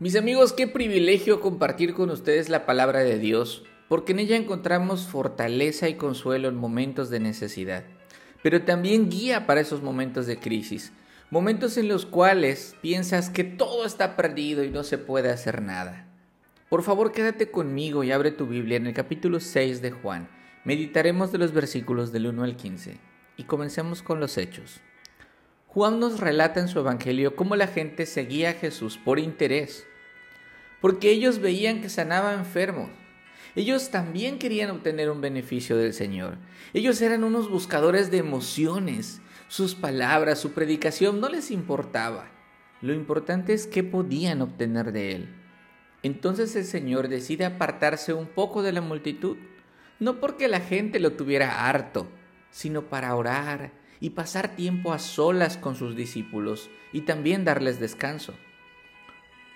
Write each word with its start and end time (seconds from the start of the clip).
Mis 0.00 0.14
amigos, 0.14 0.52
qué 0.52 0.68
privilegio 0.68 1.40
compartir 1.40 1.92
con 1.92 2.10
ustedes 2.10 2.48
la 2.48 2.66
palabra 2.66 3.00
de 3.00 3.18
Dios, 3.18 3.64
porque 3.88 4.12
en 4.12 4.20
ella 4.20 4.36
encontramos 4.36 5.08
fortaleza 5.08 5.88
y 5.88 5.96
consuelo 5.96 6.46
en 6.46 6.54
momentos 6.54 7.10
de 7.10 7.18
necesidad, 7.18 7.82
pero 8.40 8.62
también 8.62 9.10
guía 9.10 9.44
para 9.44 9.60
esos 9.60 9.82
momentos 9.82 10.28
de 10.28 10.38
crisis, 10.38 10.92
momentos 11.30 11.76
en 11.78 11.88
los 11.88 12.06
cuales 12.06 12.76
piensas 12.80 13.28
que 13.28 13.42
todo 13.42 13.84
está 13.84 14.14
perdido 14.14 14.62
y 14.62 14.70
no 14.70 14.84
se 14.84 14.98
puede 14.98 15.30
hacer 15.30 15.62
nada. 15.62 16.06
Por 16.68 16.84
favor, 16.84 17.10
quédate 17.10 17.50
conmigo 17.50 18.04
y 18.04 18.12
abre 18.12 18.30
tu 18.30 18.46
Biblia 18.46 18.76
en 18.76 18.86
el 18.86 18.94
capítulo 18.94 19.40
6 19.40 19.82
de 19.82 19.90
Juan. 19.90 20.28
Meditaremos 20.62 21.32
de 21.32 21.38
los 21.38 21.52
versículos 21.52 22.12
del 22.12 22.28
1 22.28 22.44
al 22.44 22.54
15 22.54 22.98
y 23.36 23.42
comencemos 23.42 24.04
con 24.04 24.20
los 24.20 24.38
hechos. 24.38 24.80
Juan 25.78 26.00
nos 26.00 26.18
relata 26.18 26.58
en 26.58 26.66
su 26.66 26.80
Evangelio 26.80 27.36
cómo 27.36 27.54
la 27.54 27.68
gente 27.68 28.04
seguía 28.04 28.50
a 28.50 28.54
Jesús 28.54 28.98
por 28.98 29.20
interés, 29.20 29.86
porque 30.80 31.08
ellos 31.08 31.38
veían 31.38 31.82
que 31.82 31.88
sanaba 31.88 32.34
enfermos. 32.34 32.90
Ellos 33.54 33.92
también 33.92 34.40
querían 34.40 34.70
obtener 34.70 35.08
un 35.08 35.20
beneficio 35.20 35.76
del 35.76 35.94
Señor. 35.94 36.36
Ellos 36.74 37.00
eran 37.00 37.22
unos 37.22 37.48
buscadores 37.48 38.10
de 38.10 38.18
emociones. 38.18 39.20
Sus 39.46 39.76
palabras, 39.76 40.40
su 40.40 40.50
predicación 40.50 41.20
no 41.20 41.28
les 41.28 41.52
importaba. 41.52 42.28
Lo 42.80 42.92
importante 42.92 43.52
es 43.52 43.68
qué 43.68 43.84
podían 43.84 44.42
obtener 44.42 44.90
de 44.90 45.12
Él. 45.12 45.28
Entonces 46.02 46.56
el 46.56 46.64
Señor 46.64 47.06
decide 47.06 47.44
apartarse 47.44 48.12
un 48.12 48.26
poco 48.26 48.64
de 48.64 48.72
la 48.72 48.80
multitud, 48.80 49.36
no 50.00 50.18
porque 50.18 50.48
la 50.48 50.58
gente 50.58 50.98
lo 50.98 51.12
tuviera 51.12 51.68
harto, 51.68 52.08
sino 52.50 52.86
para 52.86 53.14
orar 53.14 53.77
y 54.00 54.10
pasar 54.10 54.54
tiempo 54.56 54.92
a 54.92 54.98
solas 54.98 55.56
con 55.56 55.74
sus 55.74 55.96
discípulos 55.96 56.70
y 56.92 57.02
también 57.02 57.44
darles 57.44 57.80
descanso. 57.80 58.34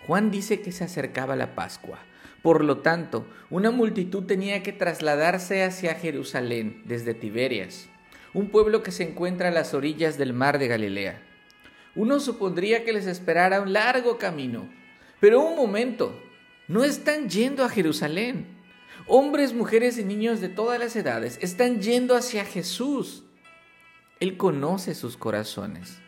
Juan 0.06 0.30
dice 0.30 0.60
que 0.60 0.72
se 0.72 0.84
acercaba 0.84 1.36
la 1.36 1.54
Pascua. 1.54 2.00
Por 2.42 2.64
lo 2.64 2.78
tanto, 2.78 3.26
una 3.50 3.70
multitud 3.70 4.24
tenía 4.24 4.62
que 4.64 4.72
trasladarse 4.72 5.62
hacia 5.62 5.94
Jerusalén 5.94 6.82
desde 6.84 7.14
Tiberias, 7.14 7.88
un 8.34 8.48
pueblo 8.50 8.82
que 8.82 8.90
se 8.90 9.04
encuentra 9.04 9.48
a 9.48 9.52
las 9.52 9.74
orillas 9.74 10.18
del 10.18 10.32
mar 10.32 10.58
de 10.58 10.66
Galilea. 10.66 11.22
Uno 11.94 12.18
supondría 12.18 12.84
que 12.84 12.92
les 12.92 13.06
esperara 13.06 13.60
un 13.60 13.72
largo 13.72 14.18
camino, 14.18 14.68
pero 15.20 15.40
un 15.40 15.54
momento, 15.54 16.20
no 16.66 16.82
están 16.82 17.28
yendo 17.28 17.64
a 17.64 17.68
Jerusalén. 17.68 18.46
Hombres, 19.06 19.52
mujeres 19.52 19.98
y 19.98 20.04
niños 20.04 20.40
de 20.40 20.48
todas 20.48 20.80
las 20.80 20.96
edades 20.96 21.38
están 21.42 21.80
yendo 21.80 22.16
hacia 22.16 22.44
Jesús. 22.44 23.24
Él 24.22 24.36
conoce 24.36 24.94
sus 24.94 25.16
corazones, 25.16 25.98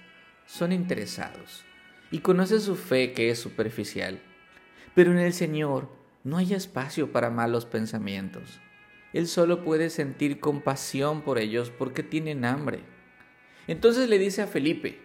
son 0.47 0.71
interesados 0.71 1.65
y 2.13 2.21
conoce 2.21 2.61
su 2.61 2.77
fe 2.77 3.13
que 3.13 3.29
es 3.29 3.41
superficial. 3.41 4.21
Pero 4.95 5.11
en 5.11 5.19
el 5.19 5.33
Señor 5.33 5.89
no 6.23 6.37
hay 6.37 6.55
espacio 6.55 7.11
para 7.11 7.31
malos 7.31 7.67
pensamientos. 7.67 8.61
Él 9.13 9.27
solo 9.27 9.65
puede 9.65 9.91
sentir 9.91 10.39
compasión 10.39 11.23
por 11.23 11.41
ellos 11.41 11.73
porque 11.77 12.05
tienen 12.05 12.45
hambre. 12.45 12.85
Entonces 13.67 14.09
le 14.09 14.21
dice 14.21 14.43
a 14.43 14.47
Felipe, 14.47 15.01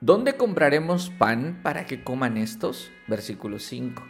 ¿dónde 0.00 0.32
compraremos 0.32 1.10
pan 1.10 1.60
para 1.62 1.86
que 1.86 2.02
coman 2.02 2.38
estos? 2.38 2.90
Versículo 3.06 3.60
5. 3.60 4.02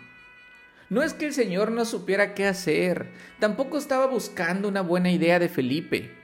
No 0.89 1.03
es 1.03 1.13
que 1.13 1.27
el 1.27 1.35
Señor 1.35 1.71
no 1.71 1.85
supiera 1.85 2.33
qué 2.33 2.47
hacer, 2.47 3.11
tampoco 3.41 3.77
estaba 3.77 4.07
buscando 4.07 4.69
una 4.69 4.81
buena 4.81 5.13
idea 5.13 5.39
de 5.39 5.51
Felipe. 5.51 6.20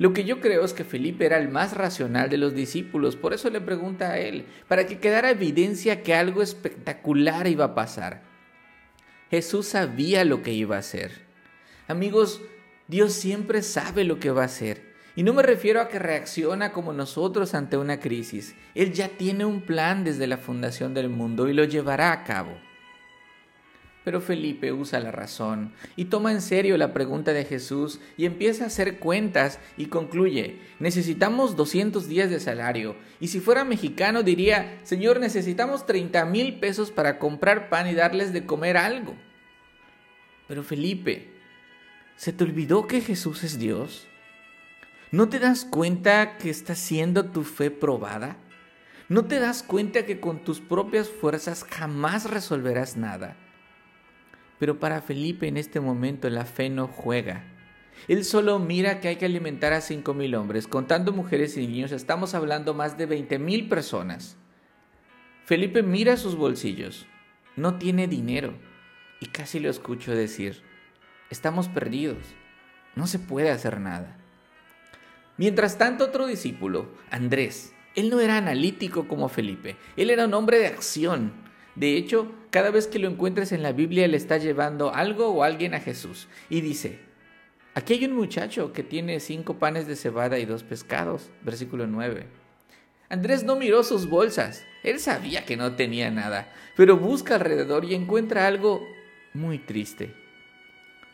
Lo 0.00 0.14
que 0.14 0.24
yo 0.24 0.40
creo 0.40 0.64
es 0.64 0.72
que 0.72 0.82
Felipe 0.82 1.26
era 1.26 1.36
el 1.36 1.50
más 1.50 1.74
racional 1.74 2.30
de 2.30 2.38
los 2.38 2.54
discípulos, 2.54 3.16
por 3.16 3.34
eso 3.34 3.50
le 3.50 3.60
pregunta 3.60 4.12
a 4.12 4.18
él, 4.18 4.46
para 4.66 4.86
que 4.86 4.98
quedara 4.98 5.28
evidencia 5.28 6.02
que 6.02 6.14
algo 6.14 6.40
espectacular 6.40 7.46
iba 7.46 7.66
a 7.66 7.74
pasar. 7.74 8.22
Jesús 9.30 9.66
sabía 9.66 10.24
lo 10.24 10.42
que 10.42 10.54
iba 10.54 10.76
a 10.76 10.78
hacer. 10.78 11.26
Amigos, 11.86 12.40
Dios 12.88 13.12
siempre 13.12 13.60
sabe 13.60 14.04
lo 14.04 14.18
que 14.18 14.30
va 14.30 14.40
a 14.40 14.46
hacer. 14.46 14.94
Y 15.16 15.22
no 15.22 15.34
me 15.34 15.42
refiero 15.42 15.82
a 15.82 15.88
que 15.88 15.98
reacciona 15.98 16.72
como 16.72 16.94
nosotros 16.94 17.52
ante 17.52 17.76
una 17.76 18.00
crisis. 18.00 18.54
Él 18.74 18.94
ya 18.94 19.08
tiene 19.08 19.44
un 19.44 19.60
plan 19.60 20.02
desde 20.02 20.26
la 20.26 20.38
fundación 20.38 20.94
del 20.94 21.10
mundo 21.10 21.46
y 21.46 21.52
lo 21.52 21.64
llevará 21.64 22.12
a 22.12 22.24
cabo. 22.24 22.58
Pero 24.04 24.22
Felipe 24.22 24.72
usa 24.72 24.98
la 24.98 25.10
razón 25.10 25.72
y 25.94 26.06
toma 26.06 26.32
en 26.32 26.40
serio 26.40 26.78
la 26.78 26.94
pregunta 26.94 27.34
de 27.34 27.44
Jesús 27.44 28.00
y 28.16 28.24
empieza 28.24 28.64
a 28.64 28.68
hacer 28.68 28.98
cuentas 28.98 29.58
y 29.76 29.86
concluye, 29.86 30.58
necesitamos 30.78 31.54
200 31.54 32.08
días 32.08 32.30
de 32.30 32.40
salario. 32.40 32.96
Y 33.20 33.28
si 33.28 33.40
fuera 33.40 33.64
mexicano 33.64 34.22
diría, 34.22 34.80
Señor, 34.84 35.20
necesitamos 35.20 35.84
30 35.84 36.24
mil 36.24 36.60
pesos 36.60 36.90
para 36.90 37.18
comprar 37.18 37.68
pan 37.68 37.88
y 37.88 37.94
darles 37.94 38.32
de 38.32 38.46
comer 38.46 38.78
algo. 38.78 39.14
Pero 40.48 40.62
Felipe, 40.62 41.28
¿se 42.16 42.32
te 42.32 42.44
olvidó 42.44 42.86
que 42.86 43.02
Jesús 43.02 43.44
es 43.44 43.58
Dios? 43.58 44.08
¿No 45.12 45.28
te 45.28 45.38
das 45.38 45.66
cuenta 45.66 46.38
que 46.38 46.48
está 46.48 46.74
siendo 46.74 47.26
tu 47.26 47.44
fe 47.44 47.70
probada? 47.70 48.38
¿No 49.10 49.26
te 49.26 49.40
das 49.40 49.62
cuenta 49.62 50.06
que 50.06 50.20
con 50.20 50.38
tus 50.38 50.60
propias 50.60 51.08
fuerzas 51.08 51.64
jamás 51.68 52.30
resolverás 52.30 52.96
nada? 52.96 53.36
Pero 54.60 54.78
para 54.78 55.02
Felipe 55.02 55.48
en 55.48 55.56
este 55.56 55.80
momento 55.80 56.30
la 56.30 56.44
fe 56.44 56.70
no 56.70 56.86
juega. 56.86 57.42
Él 58.06 58.24
solo 58.24 58.58
mira 58.58 59.00
que 59.00 59.08
hay 59.08 59.16
que 59.16 59.26
alimentar 59.26 59.72
a 59.72 59.80
cinco 59.80 60.14
mil 60.14 60.34
hombres, 60.34 60.68
contando 60.68 61.12
mujeres 61.12 61.56
y 61.56 61.66
niños, 61.66 61.90
estamos 61.90 62.34
hablando 62.34 62.74
más 62.74 62.96
de 62.96 63.06
veinte 63.06 63.38
mil 63.38 63.68
personas. 63.68 64.36
Felipe 65.44 65.82
mira 65.82 66.16
sus 66.16 66.36
bolsillos, 66.36 67.06
no 67.56 67.78
tiene 67.78 68.06
dinero 68.06 68.54
y 69.18 69.26
casi 69.26 69.58
lo 69.58 69.68
escucho 69.68 70.14
decir, 70.14 70.62
estamos 71.28 71.68
perdidos, 71.68 72.18
no 72.94 73.06
se 73.06 73.18
puede 73.18 73.50
hacer 73.50 73.80
nada. 73.80 74.16
Mientras 75.36 75.78
tanto 75.78 76.04
otro 76.04 76.26
discípulo, 76.26 76.90
Andrés, 77.10 77.74
él 77.94 78.10
no 78.10 78.20
era 78.20 78.36
analítico 78.36 79.08
como 79.08 79.28
Felipe, 79.28 79.76
él 79.96 80.10
era 80.10 80.26
un 80.26 80.34
hombre 80.34 80.58
de 80.58 80.68
acción, 80.68 81.32
de 81.80 81.96
hecho, 81.96 82.30
cada 82.50 82.70
vez 82.70 82.86
que 82.86 82.98
lo 82.98 83.08
encuentres 83.08 83.52
en 83.52 83.62
la 83.62 83.72
Biblia 83.72 84.06
le 84.06 84.18
está 84.18 84.36
llevando 84.36 84.94
algo 84.94 85.28
o 85.28 85.42
alguien 85.42 85.72
a 85.72 85.80
Jesús. 85.80 86.28
Y 86.50 86.60
dice, 86.60 86.98
aquí 87.72 87.94
hay 87.94 88.04
un 88.04 88.12
muchacho 88.12 88.74
que 88.74 88.82
tiene 88.82 89.18
cinco 89.18 89.54
panes 89.58 89.86
de 89.86 89.96
cebada 89.96 90.38
y 90.38 90.44
dos 90.44 90.62
pescados. 90.62 91.30
Versículo 91.42 91.86
9. 91.86 92.26
Andrés 93.08 93.44
no 93.44 93.56
miró 93.56 93.82
sus 93.82 94.10
bolsas. 94.10 94.62
Él 94.82 95.00
sabía 95.00 95.46
que 95.46 95.56
no 95.56 95.74
tenía 95.74 96.10
nada, 96.10 96.52
pero 96.76 96.98
busca 96.98 97.36
alrededor 97.36 97.86
y 97.86 97.94
encuentra 97.94 98.46
algo 98.46 98.86
muy 99.32 99.58
triste. 99.58 100.14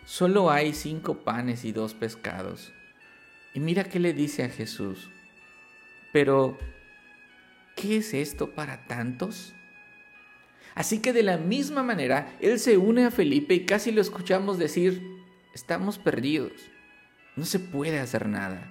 Solo 0.04 0.50
hay 0.50 0.74
cinco 0.74 1.18
panes 1.18 1.64
y 1.64 1.70
dos 1.70 1.94
pescados. 1.94 2.72
Y 3.54 3.60
mira 3.60 3.84
qué 3.84 4.00
le 4.00 4.12
dice 4.12 4.42
a 4.42 4.48
Jesús. 4.48 5.10
Pero, 6.12 6.58
¿qué 7.76 7.98
es 7.98 8.14
esto 8.14 8.50
para 8.50 8.84
tantos? 8.88 9.52
Así 10.76 11.00
que 11.00 11.14
de 11.14 11.22
la 11.22 11.38
misma 11.38 11.82
manera, 11.82 12.36
Él 12.38 12.60
se 12.60 12.76
une 12.76 13.06
a 13.06 13.10
Felipe 13.10 13.54
y 13.54 13.64
casi 13.64 13.90
lo 13.90 14.02
escuchamos 14.02 14.58
decir, 14.58 15.02
estamos 15.54 15.98
perdidos, 15.98 16.52
no 17.34 17.46
se 17.46 17.58
puede 17.58 17.98
hacer 17.98 18.28
nada. 18.28 18.70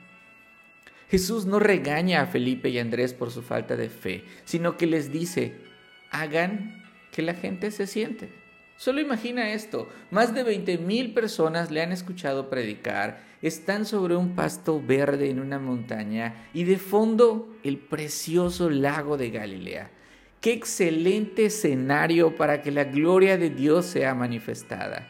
Jesús 1.10 1.48
no 1.48 1.60
regaña 1.60 2.22
a 2.22 2.28
Felipe 2.28 2.70
y 2.70 2.78
Andrés 2.78 3.16
por 3.16 3.32
su 3.32 3.42
falta 3.42 3.76
de 3.76 3.90
fe, 3.90 4.24
sino 4.44 4.78
que 4.78 4.86
les 4.86 5.12
dice, 5.12 5.56
hagan 6.12 6.84
que 7.12 7.24
la 7.24 7.34
gente 7.34 7.72
se 7.72 7.88
siente. 7.88 8.30
Solo 8.78 9.02
imagina 9.02 9.54
esto, 9.54 9.90
más 10.12 10.36
de 10.36 10.44
20 10.44 10.78
mil 10.78 11.12
personas 11.12 11.72
le 11.72 11.82
han 11.82 11.92
escuchado 11.92 12.52
predicar, 12.52 13.24
están 13.42 13.86
sobre 13.86 14.16
un 14.16 14.36
pasto 14.36 14.80
verde 14.80 15.32
en 15.32 15.40
una 15.40 15.58
montaña 15.58 16.50
y 16.54 16.66
de 16.66 16.78
fondo 16.78 17.56
el 17.64 17.80
precioso 17.80 18.70
lago 18.70 19.18
de 19.18 19.32
Galilea. 19.32 19.95
Qué 20.46 20.54
excelente 20.54 21.46
escenario 21.46 22.36
para 22.36 22.62
que 22.62 22.70
la 22.70 22.84
gloria 22.84 23.36
de 23.36 23.50
Dios 23.50 23.88
sea 23.88 24.14
manifestada. 24.14 25.08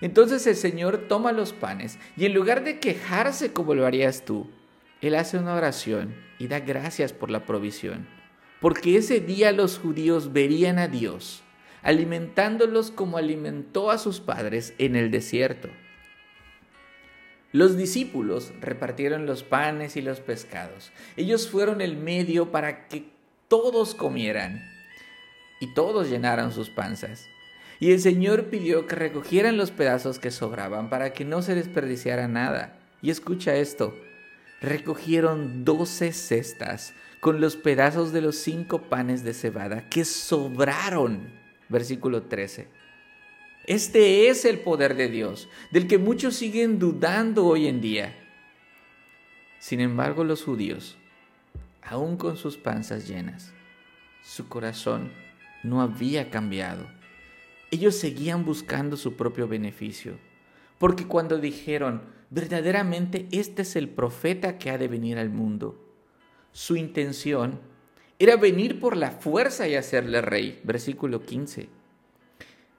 Entonces 0.00 0.44
el 0.48 0.56
Señor 0.56 1.06
toma 1.06 1.30
los 1.30 1.52
panes 1.52 2.00
y 2.16 2.26
en 2.26 2.34
lugar 2.34 2.64
de 2.64 2.80
quejarse 2.80 3.52
como 3.52 3.76
lo 3.76 3.86
harías 3.86 4.24
tú, 4.24 4.50
Él 5.00 5.14
hace 5.14 5.38
una 5.38 5.54
oración 5.54 6.16
y 6.40 6.48
da 6.48 6.58
gracias 6.58 7.12
por 7.12 7.30
la 7.30 7.46
provisión. 7.46 8.08
Porque 8.60 8.96
ese 8.96 9.20
día 9.20 9.52
los 9.52 9.78
judíos 9.78 10.32
verían 10.32 10.80
a 10.80 10.88
Dios, 10.88 11.44
alimentándolos 11.82 12.90
como 12.90 13.18
alimentó 13.18 13.88
a 13.88 13.98
sus 13.98 14.18
padres 14.18 14.74
en 14.78 14.96
el 14.96 15.12
desierto. 15.12 15.68
Los 17.52 17.76
discípulos 17.76 18.52
repartieron 18.60 19.26
los 19.26 19.44
panes 19.44 19.96
y 19.96 20.02
los 20.02 20.18
pescados. 20.18 20.90
Ellos 21.16 21.48
fueron 21.48 21.80
el 21.80 21.96
medio 21.96 22.50
para 22.50 22.88
que 22.88 23.12
todos 23.46 23.94
comieran 23.94 24.71
y 25.62 25.68
todos 25.68 26.10
llenaron 26.10 26.50
sus 26.50 26.70
panzas. 26.70 27.28
Y 27.78 27.92
el 27.92 28.00
Señor 28.00 28.46
pidió 28.46 28.88
que 28.88 28.96
recogieran 28.96 29.56
los 29.56 29.70
pedazos 29.70 30.18
que 30.18 30.32
sobraban 30.32 30.90
para 30.90 31.12
que 31.12 31.24
no 31.24 31.40
se 31.40 31.54
desperdiciara 31.54 32.26
nada. 32.26 32.80
Y 33.00 33.10
escucha 33.10 33.54
esto, 33.54 33.96
recogieron 34.60 35.64
doce 35.64 36.12
cestas 36.12 36.94
con 37.20 37.40
los 37.40 37.54
pedazos 37.54 38.12
de 38.12 38.22
los 38.22 38.38
cinco 38.38 38.82
panes 38.82 39.22
de 39.22 39.34
cebada 39.34 39.88
que 39.88 40.04
sobraron 40.04 41.30
versículo 41.68 42.22
13. 42.22 42.66
Este 43.64 44.28
es 44.28 44.44
el 44.44 44.58
poder 44.58 44.96
de 44.96 45.08
Dios, 45.08 45.48
del 45.70 45.86
que 45.86 45.98
muchos 45.98 46.34
siguen 46.34 46.80
dudando 46.80 47.46
hoy 47.46 47.68
en 47.68 47.80
día. 47.80 48.16
Sin 49.60 49.78
embargo, 49.78 50.24
los 50.24 50.42
judíos, 50.42 50.96
aún 51.84 52.16
con 52.16 52.36
sus 52.36 52.56
panzas 52.56 53.06
llenas, 53.06 53.52
su 54.24 54.48
corazón 54.48 55.12
no 55.62 55.82
había 55.82 56.30
cambiado. 56.30 56.86
Ellos 57.70 57.96
seguían 57.96 58.44
buscando 58.44 58.96
su 58.96 59.16
propio 59.16 59.48
beneficio, 59.48 60.18
porque 60.78 61.06
cuando 61.06 61.38
dijeron, 61.38 62.02
verdaderamente 62.30 63.28
este 63.30 63.62
es 63.62 63.76
el 63.76 63.88
profeta 63.88 64.58
que 64.58 64.70
ha 64.70 64.78
de 64.78 64.88
venir 64.88 65.18
al 65.18 65.30
mundo, 65.30 65.82
su 66.52 66.76
intención 66.76 67.60
era 68.18 68.36
venir 68.36 68.78
por 68.78 68.96
la 68.96 69.10
fuerza 69.10 69.66
y 69.66 69.74
hacerle 69.74 70.20
rey. 70.20 70.60
Versículo 70.62 71.24
15. 71.24 71.68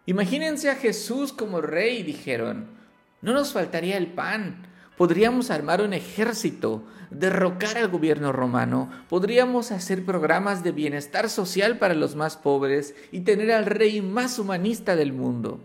Imagínense 0.05 0.69
a 0.69 0.75
Jesús 0.75 1.33
como 1.33 1.59
rey, 1.59 2.03
dijeron. 2.03 2.67
No 3.21 3.33
nos 3.33 3.51
faltaría 3.51 3.97
el 3.97 4.07
pan. 4.07 4.67
Podríamos 4.97 5.49
armar 5.49 5.81
un 5.81 5.93
ejército, 5.93 6.83
derrocar 7.09 7.77
al 7.77 7.89
gobierno 7.89 8.31
romano, 8.31 8.91
podríamos 9.09 9.71
hacer 9.71 10.05
programas 10.05 10.63
de 10.63 10.71
bienestar 10.71 11.29
social 11.29 11.79
para 11.79 11.95
los 11.95 12.15
más 12.15 12.37
pobres 12.37 12.95
y 13.11 13.21
tener 13.21 13.51
al 13.51 13.65
rey 13.65 14.01
más 14.01 14.37
humanista 14.37 14.95
del 14.95 15.13
mundo. 15.13 15.59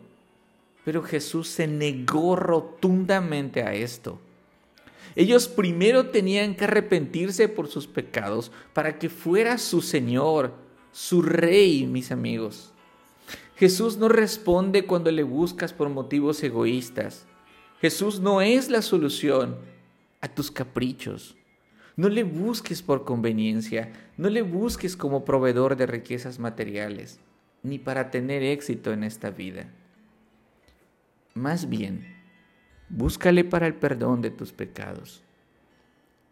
Pero 0.84 1.02
Jesús 1.02 1.48
se 1.48 1.66
negó 1.66 2.36
rotundamente 2.36 3.62
a 3.62 3.75
esto. 3.75 4.19
Ellos 5.14 5.48
primero 5.48 6.06
tenían 6.10 6.54
que 6.54 6.64
arrepentirse 6.64 7.48
por 7.48 7.69
sus 7.69 7.86
pecados 7.86 8.52
para 8.72 8.98
que 8.98 9.08
fuera 9.08 9.58
su 9.58 9.82
Señor, 9.82 10.52
su 10.92 11.22
Rey, 11.22 11.86
mis 11.86 12.12
amigos. 12.12 12.72
Jesús 13.56 13.96
no 13.96 14.08
responde 14.08 14.86
cuando 14.86 15.10
le 15.10 15.25
buscas 15.25 15.72
por 15.72 15.88
motivos 15.88 16.42
egoístas. 16.42 17.26
Jesús 17.80 18.20
no 18.20 18.40
es 18.40 18.70
la 18.70 18.82
solución 18.82 19.56
a 20.20 20.28
tus 20.28 20.50
caprichos. 20.50 21.36
No 21.96 22.08
le 22.08 22.22
busques 22.22 22.82
por 22.82 23.04
conveniencia, 23.04 23.92
no 24.16 24.28
le 24.28 24.42
busques 24.42 24.96
como 24.96 25.25
proveedor 25.25 25.76
de 25.76 25.86
riquezas 25.86 26.38
materiales, 26.38 27.19
ni 27.62 27.78
para 27.78 28.10
tener 28.10 28.42
éxito 28.42 28.92
en 28.92 29.04
esta 29.04 29.30
vida. 29.30 29.69
Más 31.34 31.69
bien, 31.69 32.16
búscale 32.88 33.44
para 33.44 33.66
el 33.66 33.75
perdón 33.75 34.22
de 34.22 34.30
tus 34.30 34.52
pecados. 34.52 35.22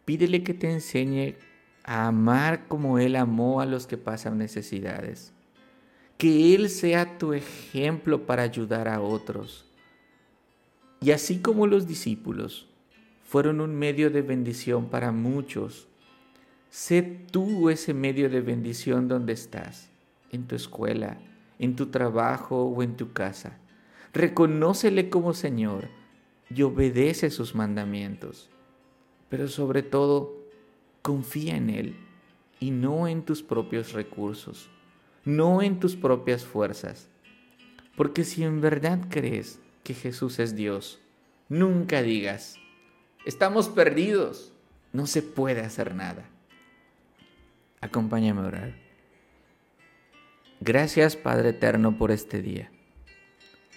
Pídele 0.05 0.43
que 0.45 0.55
te 0.55 0.71
enseñe 0.71 1.35
a 1.85 2.07
amar 2.07 2.69
como 2.69 2.99
Él 2.99 3.17
amó 3.17 3.61
a 3.61 3.67
los 3.67 3.87
que 3.87 3.97
pasan 3.97 4.39
necesidades 4.39 5.33
que 6.19 6.55
Él 6.55 6.71
sea 6.71 7.19
tu 7.19 7.33
ejemplo 7.33 8.27
para 8.27 8.43
ayudar 8.43 8.89
a 8.89 9.01
otros. 9.01 9.65
Y 11.01 11.11
así 11.11 11.39
como 11.39 11.67
los 11.67 11.87
discípulos 11.87 12.69
fueron 13.25 13.61
un 13.61 13.75
medio 13.75 14.11
de 14.11 14.23
bendición 14.23 14.89
para 14.89 15.13
muchos, 15.13 15.89
sé 16.71 17.03
tú 17.03 17.71
ese 17.71 17.95
medio 17.95 18.31
de 18.31 18.41
bendición 18.41 19.09
donde 19.09 19.33
estás, 19.33 19.89
en 20.33 20.47
tu 20.47 20.55
escuela, 20.57 21.19
en 21.59 21.77
tu 21.77 21.87
trabajo 21.87 22.65
o 22.65 22.83
en 22.83 22.97
tu 22.97 23.13
casa. 23.13 23.59
Reconócele 24.13 25.11
como 25.11 25.35
Señor 25.35 25.89
y 26.49 26.63
obedece 26.63 27.31
sus 27.31 27.55
mandamientos. 27.55 28.49
Pero 29.29 29.49
sobre 29.49 29.83
todo, 29.83 30.35
confía 31.03 31.57
en 31.57 31.71
Él 31.71 31.97
y 32.61 32.71
no 32.71 33.09
en 33.09 33.23
tus 33.25 33.43
propios 33.43 33.93
recursos 33.93 34.71
no 35.27 35.61
en 35.61 35.81
tus 35.81 35.97
propias 35.97 36.45
fuerzas. 36.45 37.09
Porque 37.97 38.25
si 38.25 38.45
en 38.45 38.61
verdad 38.61 39.01
crees 39.11 39.59
que 39.87 39.95
Jesús 39.95 40.41
es 40.41 40.57
Dios, 40.57 40.99
nunca 41.49 42.03
digas, 42.03 42.57
estamos 43.25 43.69
perdidos, 43.69 44.53
no 44.93 45.07
se 45.07 45.23
puede 45.23 45.61
hacer 45.61 45.95
nada. 45.95 46.29
Acompáñame 47.81 48.41
a 48.41 48.47
orar. 48.47 48.75
Gracias 50.61 51.15
Padre 51.15 51.51
Eterno 51.51 51.97
por 51.97 52.11
este 52.11 52.43
día. 52.43 52.73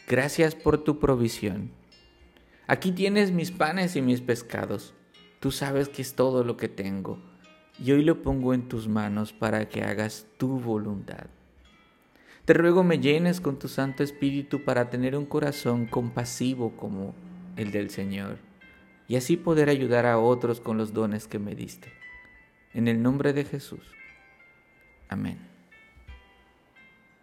Gracias 0.08 0.56
por 0.56 0.84
tu 0.84 0.98
provisión. 0.98 1.70
Aquí 2.66 2.92
tienes 2.92 3.32
mis 3.32 3.52
panes 3.52 3.96
y 3.96 4.02
mis 4.02 4.22
pescados. 4.22 4.96
Tú 5.40 5.52
sabes 5.52 5.90
que 5.90 6.02
es 6.02 6.16
todo 6.16 6.44
lo 6.44 6.58
que 6.58 6.70
tengo. 6.70 7.20
Y 7.78 7.92
hoy 7.92 8.04
lo 8.04 8.24
pongo 8.24 8.56
en 8.56 8.68
tus 8.68 8.88
manos 8.88 9.32
para 9.32 9.70
que 9.70 9.84
hagas 9.84 10.26
tu 10.38 10.60
voluntad. 10.60 11.28
Te 12.46 12.54
ruego 12.54 12.84
me 12.84 13.00
llenes 13.00 13.42
con 13.42 13.60
tu 13.60 13.68
Santo 13.68 14.04
Espíritu 14.04 14.64
para 14.64 14.90
tener 14.90 15.16
un 15.16 15.26
corazón 15.26 15.86
compasivo 15.86 16.76
como 16.76 17.14
el 17.56 17.72
del 17.72 17.90
Señor 17.90 18.38
y 19.08 19.16
así 19.16 19.38
poder 19.38 19.70
ayudar 19.70 20.06
a 20.06 20.20
otros 20.20 20.62
con 20.62 20.78
los 20.78 20.94
dones 20.94 21.28
que 21.28 21.40
me 21.40 21.56
diste. 21.56 21.92
En 22.74 22.88
el 22.88 23.02
nombre 23.02 23.34
de 23.34 23.44
Jesús. 23.44 23.82
Amén. 25.10 25.59